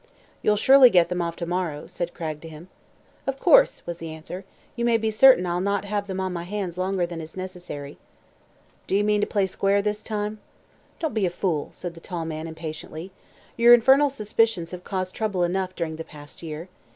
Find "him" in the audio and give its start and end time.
2.49-2.69